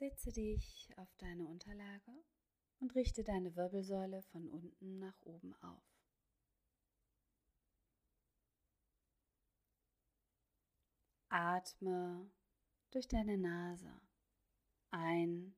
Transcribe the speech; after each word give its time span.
Setze 0.00 0.32
dich 0.32 0.88
auf 0.96 1.14
deine 1.18 1.46
Unterlage 1.46 2.24
und 2.78 2.94
richte 2.94 3.22
deine 3.22 3.54
Wirbelsäule 3.54 4.22
von 4.22 4.48
unten 4.48 4.98
nach 4.98 5.20
oben 5.20 5.54
auf. 5.62 5.84
Atme 11.28 12.30
durch 12.92 13.08
deine 13.08 13.36
Nase 13.36 14.00
ein 14.90 15.54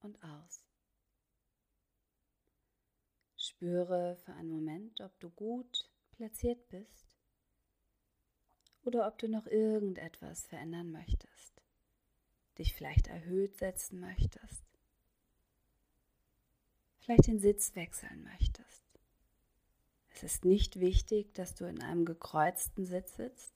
und 0.00 0.20
aus. 0.20 0.66
Spüre 3.36 4.16
für 4.16 4.32
einen 4.32 4.50
Moment, 4.50 5.00
ob 5.00 5.16
du 5.20 5.30
gut 5.30 5.88
platziert 6.10 6.66
bist 6.70 7.06
oder 8.82 9.06
ob 9.06 9.16
du 9.18 9.28
noch 9.28 9.46
irgendetwas 9.46 10.44
verändern 10.48 10.90
möchtest 10.90 11.55
dich 12.58 12.74
vielleicht 12.74 13.06
erhöht 13.08 13.56
setzen 13.56 14.00
möchtest, 14.00 14.64
vielleicht 16.98 17.26
den 17.26 17.38
Sitz 17.38 17.74
wechseln 17.74 18.24
möchtest. 18.24 18.82
Es 20.14 20.22
ist 20.22 20.44
nicht 20.44 20.80
wichtig, 20.80 21.34
dass 21.34 21.54
du 21.54 21.66
in 21.66 21.82
einem 21.82 22.06
gekreuzten 22.06 22.86
Sitz 22.86 23.16
sitzt. 23.16 23.52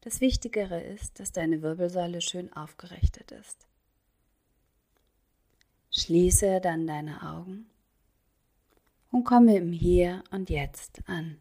Das 0.00 0.22
Wichtigere 0.22 0.80
ist, 0.80 1.20
dass 1.20 1.30
deine 1.30 1.60
Wirbelsäule 1.60 2.22
schön 2.22 2.50
aufgerichtet 2.54 3.32
ist. 3.32 3.66
Schließe 5.90 6.60
dann 6.60 6.86
deine 6.86 7.22
Augen 7.22 7.66
und 9.10 9.24
komme 9.24 9.56
im 9.56 9.72
Hier 9.72 10.24
und 10.30 10.48
Jetzt 10.48 11.02
an. 11.06 11.38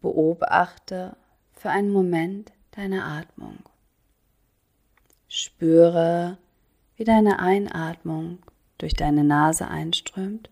Beobachte 0.00 1.16
für 1.54 1.70
einen 1.70 1.92
Moment 1.92 2.52
deine 2.72 3.04
Atmung. 3.04 3.57
Spüre, 5.28 6.38
wie 6.96 7.04
deine 7.04 7.38
Einatmung 7.38 8.38
durch 8.78 8.94
deine 8.94 9.24
Nase 9.24 9.68
einströmt, 9.68 10.48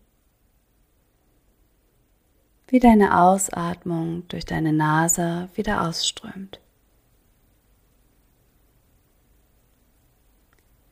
wie 2.69 2.79
deine 2.79 3.19
Ausatmung 3.19 4.29
durch 4.29 4.45
deine 4.45 4.75
Nase 4.75 5.49
wieder 5.55 5.83
ausströmt. 5.89 6.61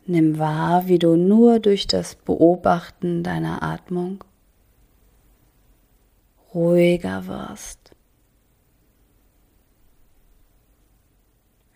Nimm 0.07 0.39
wahr, 0.39 0.87
wie 0.87 0.99
du 0.99 1.17
nur 1.17 1.61
durch 1.61 1.87
das 1.87 2.15
Beobachten 2.15 3.23
deiner 3.23 3.63
Atmung 3.63 4.25
ruhiger 6.55 7.27
wirst. 7.27 7.84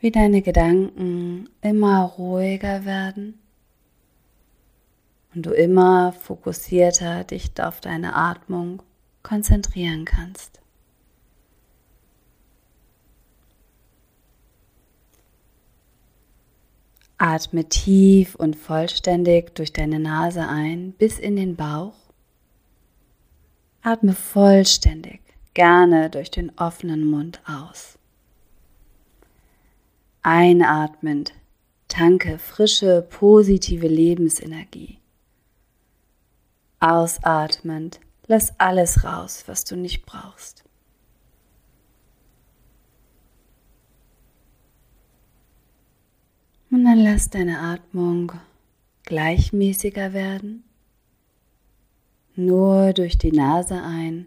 Wie 0.00 0.10
deine 0.10 0.42
Gedanken 0.42 1.48
immer 1.60 2.02
ruhiger 2.04 2.84
werden 2.84 3.38
und 5.34 5.46
du 5.46 5.50
immer 5.50 6.12
fokussierter 6.12 7.24
dich 7.24 7.50
auf 7.60 7.80
deine 7.80 8.14
Atmung 8.14 8.82
konzentrieren 9.22 10.04
kannst. 10.04 10.60
Atme 17.20 17.69
tief 17.69 18.36
und 18.36 18.54
vollständig 18.54 19.54
durch 19.56 19.72
deine 19.72 19.98
Nase 19.98 20.46
ein 20.46 20.92
bis 20.92 21.19
in 21.19 21.34
den 21.34 21.56
Bauch. 21.56 21.96
Atme 23.82 24.14
vollständig, 24.14 25.20
gerne 25.52 26.10
durch 26.10 26.30
den 26.30 26.56
offenen 26.56 27.04
Mund 27.10 27.41
aus. 27.44 27.97
Einatmend 30.22 31.33
tanke 31.88 32.38
frische, 32.38 33.02
positive 33.02 33.88
Lebensenergie. 33.88 34.98
Ausatmend 36.81 38.00
lass 38.26 38.59
alles 38.60 39.04
raus, 39.04 39.44
was 39.47 39.65
du 39.65 39.76
nicht 39.76 40.06
brauchst. 40.06 40.65
Und 46.71 46.84
dann 46.84 46.98
lass 46.98 47.31
deine 47.31 47.60
Atmung 47.60 48.32
gleichmäßiger 49.04 50.12
werden. 50.12 50.65
Nur 52.37 52.92
durch 52.92 53.16
die 53.16 53.32
Nase 53.32 53.82
ein, 53.82 54.26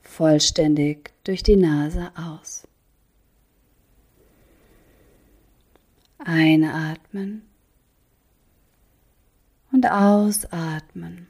vollständig 0.00 1.12
durch 1.24 1.42
die 1.42 1.56
Nase 1.56 2.12
aus. 2.16 2.66
Einatmen 6.24 7.42
und 9.72 9.90
ausatmen. 9.90 11.26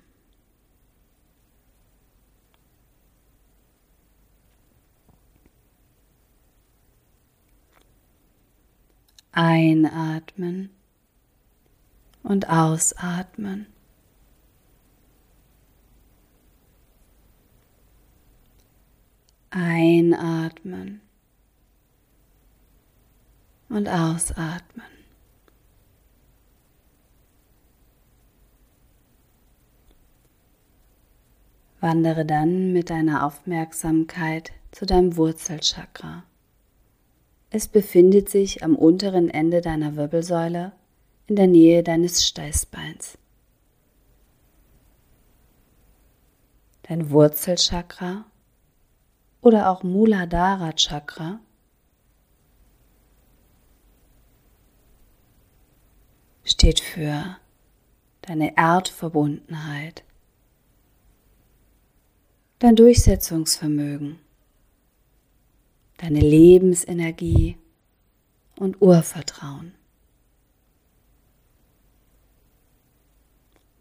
Einatmen 9.33 10.69
und 12.23 12.51
ausatmen. 12.51 13.67
Einatmen 19.51 21.01
und 23.73 23.89
ausatmen. 23.89 24.87
Wandere 31.81 32.25
dann 32.25 32.73
mit 32.73 32.91
deiner 32.91 33.27
Aufmerksamkeit 33.27 34.53
zu 34.71 34.87
deinem 34.87 35.17
Wurzelchakra. 35.17 36.23
Es 37.51 37.67
befindet 37.67 38.29
sich 38.29 38.63
am 38.63 38.77
unteren 38.77 39.29
Ende 39.29 39.61
deiner 39.61 39.97
Wirbelsäule 39.97 40.73
in 41.27 41.37
der 41.37 41.49
Nähe 41.49 41.83
deines 41.83 42.27
Steißbeins. 42.27 43.19
Dein 46.85 47.11
Wurzelchakra 47.11 48.27
oder 49.41 49.71
auch 49.71 49.83
Muladhara 49.83 50.73
Chakra 50.73 51.41
steht 56.45 56.81
für 56.81 57.37
deine 58.23 58.57
Erdverbundenheit, 58.57 60.05
dein 62.59 62.77
Durchsetzungsvermögen, 62.77 64.19
deine 65.99 66.21
Lebensenergie 66.21 67.57
und 68.57 68.81
Urvertrauen. 68.81 69.75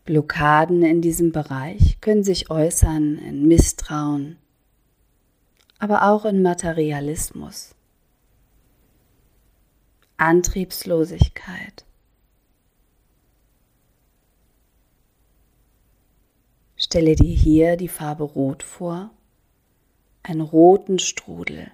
Blockaden 0.05 0.81
in 0.83 1.01
diesem 1.01 1.31
Bereich 1.31 2.01
können 2.01 2.23
sich 2.23 2.49
äußern 2.49 3.17
in 3.19 3.47
Misstrauen, 3.47 4.37
aber 5.77 6.09
auch 6.09 6.25
in 6.25 6.41
Materialismus, 6.41 7.75
Antriebslosigkeit, 10.17 11.85
Stelle 16.91 17.15
dir 17.15 17.33
hier 17.33 17.77
die 17.77 17.87
Farbe 17.87 18.25
Rot 18.25 18.63
vor, 18.63 19.11
einen 20.23 20.41
roten 20.41 20.99
Strudel. 20.99 21.71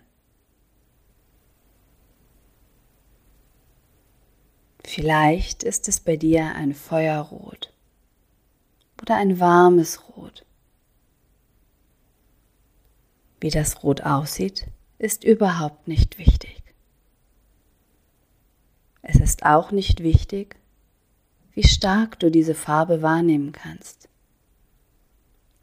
Vielleicht 4.84 5.64
ist 5.64 5.88
es 5.88 6.02
bei 6.02 6.18
dir 6.18 6.54
ein 6.54 6.76
Feuerrot 6.76 7.74
oder 9.02 9.16
ein 9.16 9.40
warmes 9.40 10.08
Rot. 10.08 10.46
Wie 13.40 13.50
das 13.50 13.82
Rot 13.82 14.02
aussieht, 14.02 14.68
ist 15.00 15.24
überhaupt 15.24 15.88
nicht 15.88 16.20
wichtig. 16.20 16.62
Es 19.02 19.16
ist 19.16 19.48
auch 19.48 19.72
nicht 19.72 20.04
wichtig, 20.04 20.58
wie 21.54 21.68
stark 21.68 22.20
du 22.20 22.30
diese 22.30 22.54
Farbe 22.54 23.02
wahrnehmen 23.02 23.52
kannst. 23.52 24.07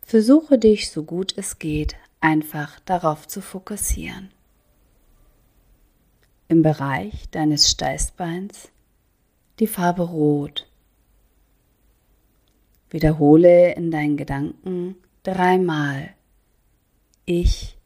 Versuche 0.06 0.58
dich 0.58 0.90
so 0.90 1.02
gut 1.02 1.32
es 1.36 1.58
geht 1.58 1.96
einfach 2.20 2.78
darauf 2.80 3.26
zu 3.26 3.40
fokussieren. 3.40 4.30
Im 6.48 6.62
Bereich 6.62 7.28
deines 7.30 7.70
Steißbeins 7.70 8.68
die 9.58 9.66
Farbe 9.66 10.02
Rot. 10.02 10.68
Wiederhole 12.90 13.74
in 13.74 13.90
deinen 13.90 14.16
Gedanken 14.16 14.96
dreimal 15.22 16.10
Ich 17.24 17.78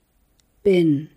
bin. 0.62 1.11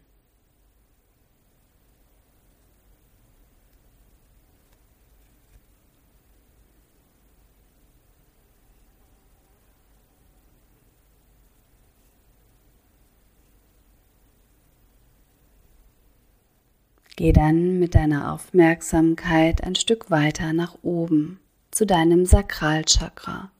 Geh 17.15 17.33
dann 17.33 17.77
mit 17.79 17.95
deiner 17.95 18.33
Aufmerksamkeit 18.33 19.63
ein 19.63 19.75
Stück 19.75 20.09
weiter 20.09 20.53
nach 20.53 20.77
oben 20.81 21.39
zu 21.69 21.85
deinem 21.85 22.25
Sakralchakra. 22.25 23.51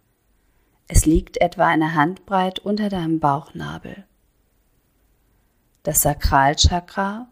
Es 0.87 1.05
liegt 1.05 1.39
etwa 1.39 1.67
eine 1.67 1.95
Handbreit 1.95 2.59
unter 2.59 2.89
deinem 2.89 3.19
Bauchnabel. 3.19 4.05
Das 5.83 6.01
Sakralchakra 6.01 7.27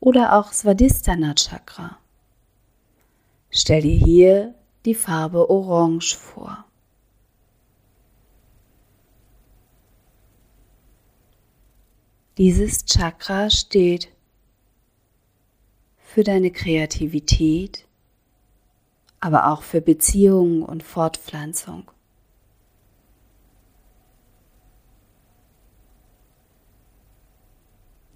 oder 0.00 0.34
auch 0.34 0.52
Svadhisthana 0.52 1.34
Chakra. 1.34 1.98
Stell 3.50 3.82
dir 3.82 3.96
hier 3.96 4.54
die 4.84 4.94
Farbe 4.94 5.50
Orange 5.50 6.16
vor. 6.16 6.64
Dieses 12.38 12.84
Chakra 12.84 13.48
steht 13.48 14.08
für 16.16 16.24
deine 16.24 16.50
Kreativität, 16.50 17.86
aber 19.20 19.52
auch 19.52 19.60
für 19.60 19.82
Beziehungen 19.82 20.62
und 20.62 20.82
Fortpflanzung. 20.82 21.90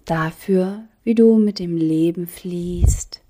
Dafür, 0.05 0.85
wie 1.03 1.13
du 1.13 1.37
mit 1.37 1.59
dem 1.59 1.77
Leben 1.77 2.25
fließt. 2.25 3.21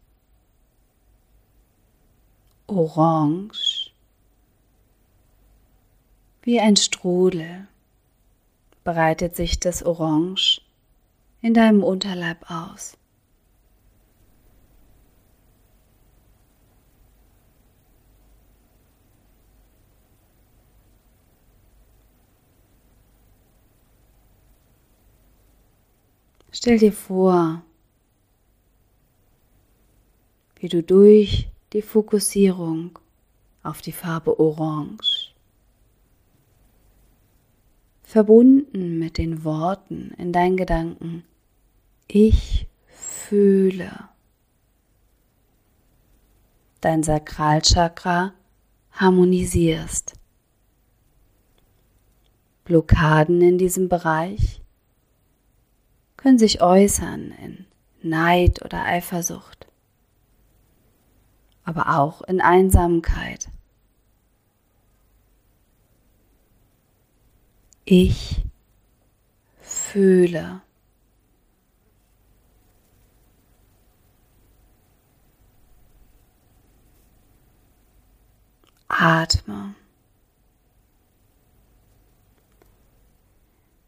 Orange, 2.67 3.91
wie 6.43 6.61
ein 6.61 6.77
Strudel, 6.77 7.67
breitet 8.85 9.35
sich 9.35 9.59
das 9.59 9.83
Orange 9.83 10.61
in 11.41 11.53
deinem 11.53 11.83
Unterleib 11.83 12.49
aus. 12.49 12.95
Stell 26.53 26.77
dir 26.77 26.91
vor, 26.91 27.63
wie 30.57 30.67
du 30.67 30.83
durch 30.83 31.49
die 31.71 31.81
Fokussierung 31.81 32.99
auf 33.63 33.81
die 33.81 33.93
Farbe 33.93 34.37
Orange, 34.37 35.33
verbunden 38.03 38.99
mit 38.99 39.17
den 39.17 39.45
Worten 39.45 40.11
in 40.17 40.33
deinen 40.33 40.57
Gedanken, 40.57 41.23
ich 42.07 42.67
fühle, 42.85 44.09
dein 46.81 47.01
Sakralchakra 47.01 48.33
harmonisierst. 48.91 50.15
Blockaden 52.65 53.41
in 53.41 53.57
diesem 53.57 53.87
Bereich 53.87 54.60
können 56.21 56.37
sich 56.37 56.61
äußern 56.61 57.31
in 57.41 57.65
Neid 58.03 58.63
oder 58.63 58.83
Eifersucht, 58.83 59.67
aber 61.63 61.97
auch 61.97 62.21
in 62.21 62.41
Einsamkeit. 62.41 63.49
Ich 67.85 68.43
fühle. 69.59 70.61
Atme. 78.87 79.73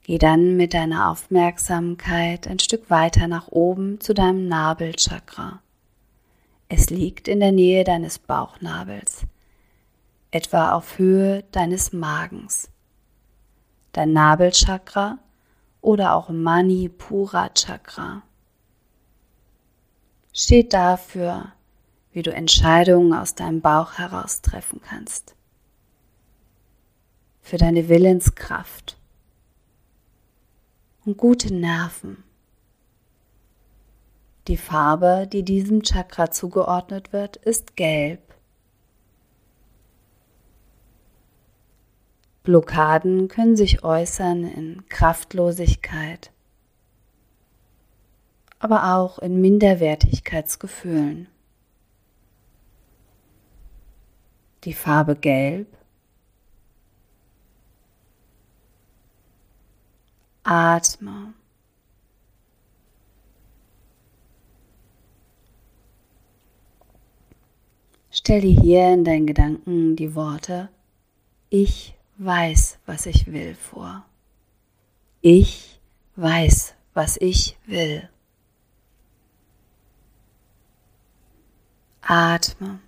Geh 0.04 0.18
dann 0.18 0.58
mit 0.58 0.74
deiner 0.74 1.10
Aufmerksamkeit 1.10 2.48
ein 2.48 2.60
Stück 2.60 2.90
weiter 2.90 3.30
nach 3.30 3.48
oben 3.48 4.02
zu 4.02 4.14
deinem 4.14 4.50
Nabelchakra. 4.50 5.62
Es 6.68 6.90
liegt 6.90 7.30
in 7.30 7.40
der 7.40 7.54
Nähe 7.54 7.86
deines 7.86 8.20
Bauchnabels, 8.20 9.26
etwa 10.32 10.74
auf 10.74 10.98
Höhe 10.98 11.46
deines 11.52 11.94
Magens. 11.94 12.70
Dein 13.94 14.12
Nabelchakra 14.12 15.20
oder 15.80 16.16
auch 16.16 16.28
Manipura 16.30 17.50
Chakra 17.54 18.24
steht 20.34 20.74
dafür, 20.74 21.54
wie 22.12 22.24
du 22.24 22.34
Entscheidungen 22.34 23.14
aus 23.14 23.36
deinem 23.36 23.62
Bauch 23.62 23.94
heraus 23.94 24.42
treffen 24.42 24.82
kannst. 24.82 25.36
Für 27.42 27.58
deine 27.58 27.88
Willenskraft 27.88 28.98
und 31.06 31.18
gute 31.18 31.54
Nerven. 31.54 32.24
Die 34.48 34.58
Farbe, 34.58 35.28
die 35.32 35.44
diesem 35.44 35.84
Chakra 35.84 36.32
zugeordnet 36.32 37.14
wird, 37.14 37.38
ist 37.38 37.76
gelb. 37.76 38.22
Blockaden 42.44 43.30
können 43.30 43.56
sich 43.56 43.86
äußern 43.86 44.44
in 44.44 44.90
Kraftlosigkeit, 44.90 46.32
aber 48.60 48.96
auch 48.96 49.20
in 49.20 49.40
Minderwertigkeitsgefühlen. 49.40 51.30
Die 54.66 54.74
Farbe 54.74 55.16
Gelb 55.16 55.68
Atme. 60.44 61.34
Stell 68.12 68.42
dir 68.42 68.62
hier 68.62 68.94
in 68.94 69.04
deinen 69.04 69.26
Gedanken 69.26 69.96
die 69.96 70.14
Worte 70.16 70.70
Ich 71.50 71.96
weiß, 72.18 72.80
was 72.86 73.06
ich 73.06 73.32
will 73.32 73.56
vor. 73.56 74.06
Ich 75.22 75.80
weiß, 76.16 76.76
was 76.94 77.18
ich 77.18 77.58
will. 77.66 78.10
Atme. 82.02 82.80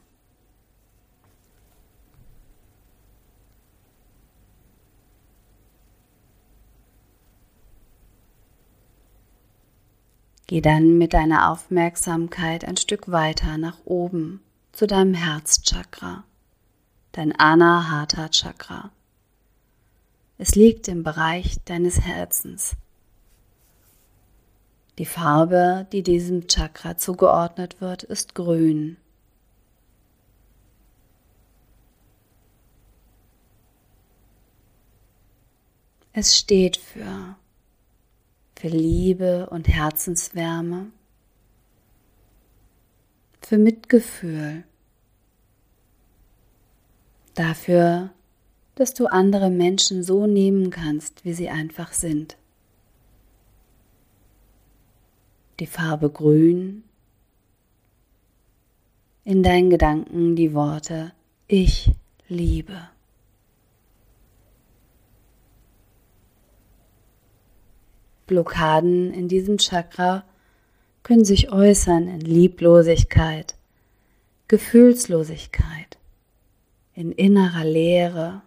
Geh 10.47 10.61
dann 10.61 10.99
mit 10.99 11.13
deiner 11.13 11.51
Aufmerksamkeit 11.51 12.65
ein 12.65 12.77
Stück 12.77 13.09
weiter 13.09 13.57
nach 13.57 13.79
oben 13.85 14.41
zu 14.73 14.85
deinem 14.85 15.15
Herzchakra, 15.15 16.23
dein 17.13 17.31
Anahata 17.31 18.29
Chakra. 18.29 18.91
Es 20.37 20.53
liegt 20.53 20.87
im 20.87 21.03
Bereich 21.03 21.57
deines 21.65 22.01
Herzens. 22.01 22.75
Die 24.99 25.05
Farbe, 25.05 25.87
die 25.91 26.03
diesem 26.03 26.47
Chakra 26.47 26.95
zugeordnet 26.95 27.81
wird, 27.81 28.03
ist 28.03 28.35
grün. 28.35 28.97
Es 36.13 36.37
steht 36.37 36.77
für 36.77 37.35
für 38.55 38.67
Liebe 38.67 39.49
und 39.49 39.67
Herzenswärme, 39.67 40.87
für 43.41 43.57
Mitgefühl, 43.57 44.63
dafür, 47.33 48.11
dass 48.75 48.93
du 48.93 49.07
andere 49.07 49.49
Menschen 49.49 50.03
so 50.03 50.25
nehmen 50.25 50.69
kannst, 50.69 51.25
wie 51.25 51.33
sie 51.33 51.49
einfach 51.49 51.93
sind. 51.93 52.37
Die 55.59 55.67
Farbe 55.67 56.09
Grün, 56.09 56.83
in 59.23 59.41
deinen 59.41 59.69
Gedanken 59.69 60.35
die 60.35 60.53
Worte 60.53 61.13
Ich 61.47 61.91
liebe. 62.27 62.94
Blockaden 68.27 69.13
in 69.13 69.27
diesem 69.27 69.57
Chakra 69.57 70.23
können 71.03 71.25
sich 71.25 71.51
äußern 71.51 72.07
in 72.07 72.21
Lieblosigkeit, 72.21 73.55
Gefühlslosigkeit, 74.47 75.97
in 76.93 77.11
innerer 77.11 77.63
Leere. 77.63 78.41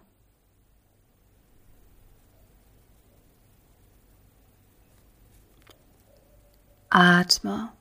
Atme. 6.89 7.71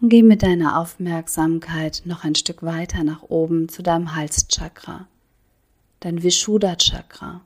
Und 0.00 0.08
geh 0.08 0.22
mit 0.22 0.42
deiner 0.42 0.80
Aufmerksamkeit 0.80 2.02
noch 2.04 2.24
ein 2.24 2.34
Stück 2.34 2.64
weiter 2.64 3.04
nach 3.04 3.22
oben 3.22 3.68
zu 3.68 3.84
deinem 3.84 4.16
Halschakra 4.16 5.06
dein 6.02 6.22
Vishuddha-Chakra, 6.22 7.42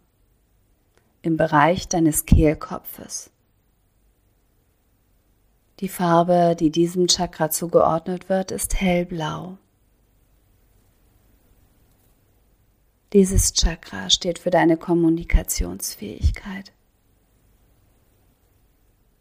im 1.20 1.36
Bereich 1.36 1.88
deines 1.88 2.24
Kehlkopfes. 2.24 3.30
Die 5.80 5.90
Farbe, 5.90 6.56
die 6.58 6.70
diesem 6.70 7.06
Chakra 7.06 7.50
zugeordnet 7.50 8.30
wird, 8.30 8.50
ist 8.50 8.80
hellblau. 8.80 9.58
Dieses 13.12 13.52
Chakra 13.52 14.08
steht 14.08 14.38
für 14.38 14.50
deine 14.50 14.78
Kommunikationsfähigkeit, 14.78 16.72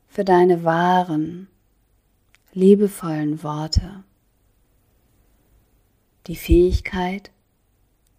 für 0.08 0.24
deine 0.24 0.63
wahren, 0.63 1.50
liebevollen 2.54 3.44
Worte, 3.44 4.06
die 6.27 6.38
Fähigkeit, 6.38 7.32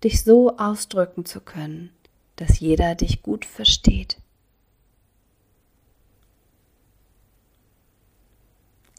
dich 0.07 0.23
so 0.23 0.57
ausdrücken 0.57 1.25
zu 1.25 1.41
können, 1.41 1.91
dass 2.37 2.61
jeder 2.61 2.95
dich 2.95 3.23
gut 3.23 3.45
versteht. 3.45 4.19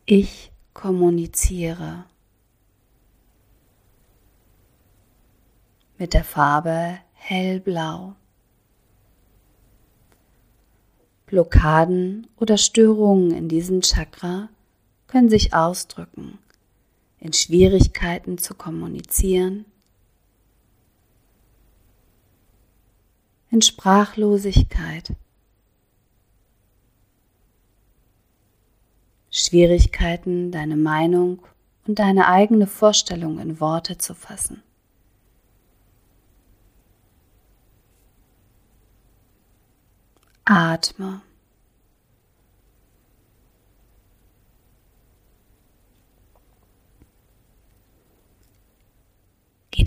Ich 0.06 0.52
kommuniziere 0.74 2.04
mit 5.98 6.14
der 6.14 6.26
Farbe 6.26 7.00
hellblau. 7.14 8.16
Blockaden 11.26 12.28
oder 12.36 12.58
Störungen 12.58 13.32
in 13.32 13.48
diesem 13.48 13.82
Chakra 13.82 14.50
können 15.08 15.30
sich 15.30 15.54
ausdrücken 15.54 16.38
in 17.20 17.32
Schwierigkeiten 17.32 18.38
zu 18.38 18.56
kommunizieren, 18.56 19.64
in 23.50 23.62
Sprachlosigkeit, 23.62 25.14
Schwierigkeiten, 29.32 30.52
deine 30.52 30.76
Meinung 30.76 31.40
und 31.86 32.00
deine 32.00 32.28
eigene 32.28 32.68
Vorstellung 32.68 33.40
in 33.40 33.60
Worte 33.60 33.98
zu 33.98 34.14
fassen. 34.14 34.64
Atme. 40.46 41.22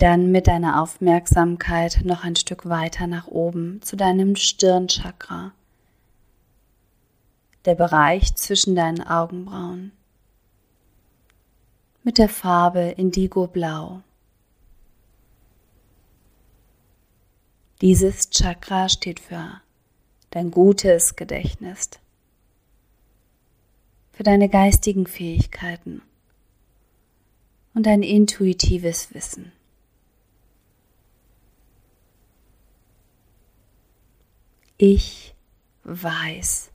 Dann 0.01 0.31
mit 0.31 0.47
deiner 0.47 0.81
Aufmerksamkeit 0.81 2.01
noch 2.03 2.23
ein 2.23 2.35
Stück 2.35 2.67
weiter 2.67 3.05
nach 3.05 3.27
oben 3.27 3.81
zu 3.83 3.95
deinem 3.95 4.35
Stirnchakra, 4.35 5.51
der 7.65 7.75
Bereich 7.75 8.33
zwischen 8.35 8.75
deinen 8.75 9.01
Augenbrauen, 9.05 9.91
mit 12.03 12.17
der 12.17 12.29
Farbe 12.29 12.95
Indigo 12.97 13.45
Blau. 13.45 14.01
Dieses 17.81 18.31
Chakra 18.31 18.89
steht 18.89 19.19
für 19.19 19.61
dein 20.31 20.49
gutes 20.49 21.15
Gedächtnis, 21.15 21.91
für 24.13 24.23
deine 24.23 24.49
geistigen 24.49 25.05
Fähigkeiten 25.05 26.01
und 27.75 27.85
dein 27.85 28.01
intuitives 28.01 29.13
Wissen. 29.13 29.51
Ich 34.83 35.35
weiß. 35.83 36.71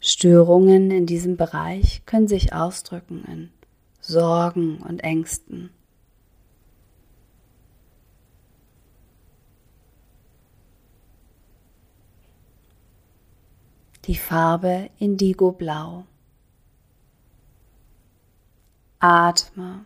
Störungen 0.00 0.90
in 0.90 1.04
diesem 1.04 1.36
Bereich 1.36 2.06
können 2.06 2.26
sich 2.26 2.54
ausdrücken 2.54 3.22
in 3.26 3.50
Sorgen 4.00 4.78
und 4.78 5.00
Ängsten. 5.00 5.68
Die 14.06 14.16
Farbe 14.16 14.88
Indigo 14.98 15.52
Blau. 15.52 16.06
Atme. 19.00 19.84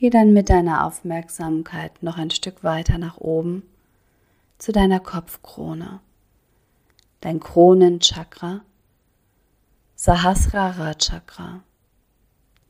Geh 0.00 0.10
dann 0.10 0.32
mit 0.32 0.48
deiner 0.48 0.86
Aufmerksamkeit 0.86 2.04
noch 2.04 2.18
ein 2.18 2.30
Stück 2.30 2.62
weiter 2.62 2.98
nach 2.98 3.16
oben 3.16 3.64
zu 4.56 4.70
deiner 4.70 5.00
Kopfkrone, 5.00 5.98
dein 7.20 7.40
Kronenchakra, 7.40 8.60
Sahasrara 9.96 10.94
Chakra, 10.94 11.64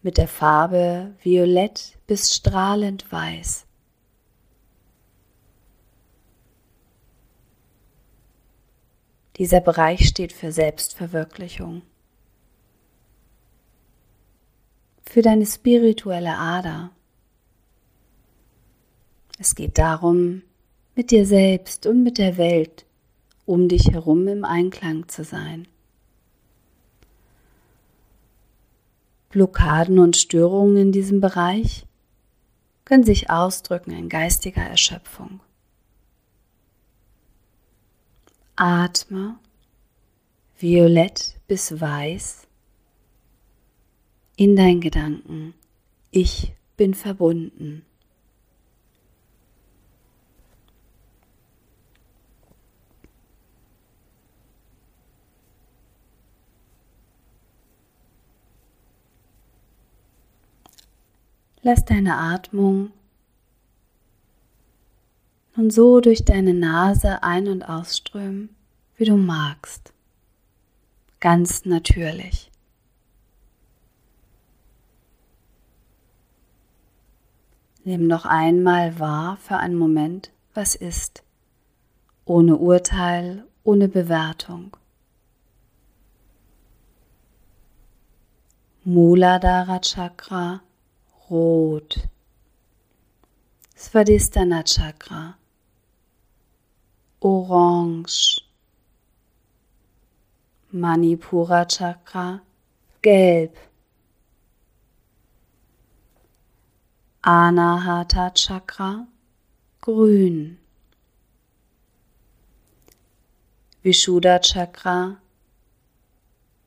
mit 0.01 0.17
der 0.17 0.27
Farbe 0.27 1.15
violett 1.23 1.99
bis 2.07 2.35
strahlend 2.35 3.13
weiß. 3.13 3.67
Dieser 9.37 9.61
Bereich 9.61 10.09
steht 10.09 10.33
für 10.33 10.51
Selbstverwirklichung, 10.51 11.83
für 15.03 15.21
deine 15.21 15.45
spirituelle 15.45 16.39
Ader 16.39 16.93
es 19.39 19.55
geht 19.55 19.79
darum, 19.79 20.43
mit 20.95 21.11
dir 21.11 21.25
selbst 21.25 21.87
und 21.87 22.03
mit 22.03 22.19
der 22.19 22.37
Welt 22.37 22.85
um 23.47 23.69
dich 23.69 23.91
herum 23.91 24.29
im 24.29 24.45
Einklang 24.45 25.09
zu 25.09 25.25
sein. 25.25 25.67
Blockaden 29.31 29.99
und 29.99 30.17
Störungen 30.17 30.77
in 30.77 30.93
diesem 30.93 31.21
Bereich 31.21 31.87
können 32.85 33.05
sich 33.05 33.31
ausdrücken 33.31 33.93
in 33.93 34.09
geistiger 34.09 34.63
Erschöpfung. 34.63 35.41
Atme 38.57 39.39
violett 40.59 41.37
bis 41.47 41.81
weiß 41.81 42.47
in 44.37 44.57
dein 44.57 44.81
Gedanken. 44.81 45.55
Ich 46.11 46.53
bin 46.77 46.95
verbunden. 46.95 47.85
Lass 61.63 61.85
deine 61.85 62.17
Atmung 62.17 62.93
nun 65.59 65.71
so 65.71 66.01
durch 66.01 66.25
deine 66.25 66.55
Nase 66.55 67.25
ein- 67.25 67.49
und 67.49 67.65
ausströmen, 67.65 68.55
wie 68.97 69.05
du 69.05 69.17
magst. 69.17 69.93
Ganz 71.19 71.65
natürlich. 71.65 72.49
Nimm 77.83 78.07
noch 78.07 78.25
einmal 78.25 79.01
wahr 79.01 79.37
für 79.39 79.57
einen 79.57 79.75
Moment, 79.75 80.31
was 80.55 80.77
ist, 80.77 81.25
ohne 82.25 82.57
Urteil, 82.57 83.45
ohne 83.65 83.89
Bewertung. 83.89 84.77
Muladhara 88.85 89.81
Chakra 89.81 90.61
Rot. 91.31 92.07
Svadhisthana 93.77 94.63
Chakra. 94.65 95.37
Orange. 97.21 98.41
Manipura 100.73 101.67
Chakra. 101.69 102.41
Gelb. 103.03 103.53
Anahata 107.23 108.33
Chakra. 108.35 109.07
Grün. 109.83 110.57
Vishuddha 113.85 114.41
Chakra. 114.41 115.19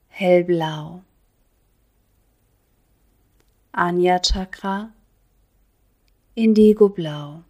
Hellblau. 0.09 1.01
Anya 3.73 4.19
Chakra 4.19 4.91
Indigo-Blau. 6.35 7.43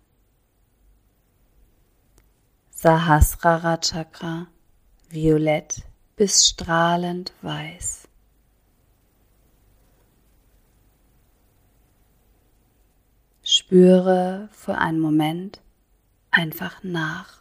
Sahasrara 2.70 3.78
Chakra, 3.82 4.46
violett 5.10 5.82
bis 6.16 6.48
strahlend 6.48 7.34
weiß. 7.42 8.08
Spüre 13.42 14.50
für 14.52 14.78
einen 14.78 15.00
Moment 15.00 15.60
einfach 16.30 16.84
nach. 16.84 17.41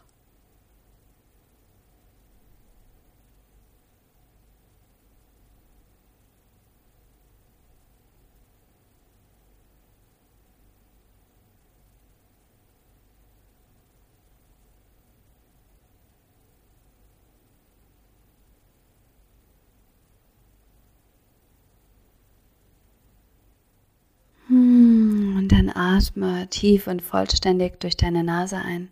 Atme 25.53 26.47
tief 26.49 26.87
und 26.87 27.01
vollständig 27.01 27.79
durch 27.79 27.97
deine 27.97 28.23
Nase 28.23 28.57
ein. 28.57 28.89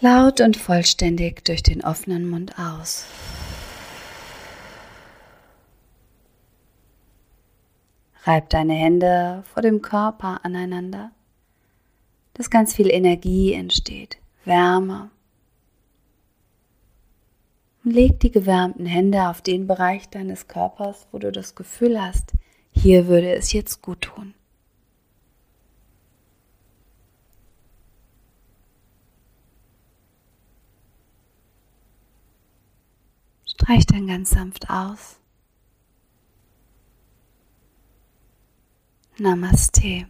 Laut 0.00 0.40
und 0.40 0.56
vollständig 0.56 1.44
durch 1.44 1.62
den 1.62 1.84
offenen 1.84 2.28
Mund 2.28 2.58
aus. 2.58 3.06
Reib 8.24 8.50
deine 8.50 8.74
Hände 8.74 9.42
vor 9.52 9.62
dem 9.62 9.82
Körper 9.82 10.44
aneinander, 10.44 11.10
dass 12.34 12.50
ganz 12.50 12.74
viel 12.74 12.90
Energie 12.90 13.52
entsteht, 13.52 14.18
Wärme. 14.44 15.10
Und 17.84 17.92
leg 17.92 18.20
die 18.20 18.30
gewärmten 18.30 18.86
Hände 18.86 19.28
auf 19.28 19.42
den 19.42 19.66
Bereich 19.66 20.08
deines 20.08 20.46
Körpers, 20.46 21.06
wo 21.10 21.18
du 21.18 21.32
das 21.32 21.56
Gefühl 21.56 22.00
hast, 22.00 22.32
hier 22.70 23.06
würde 23.08 23.34
es 23.34 23.52
jetzt 23.52 23.82
gut 23.82 24.02
tun. 24.02 24.34
Streich 33.62 33.86
dann 33.86 34.08
ganz 34.08 34.30
sanft 34.30 34.68
aus. 34.70 35.20
Namaste. 39.18 40.08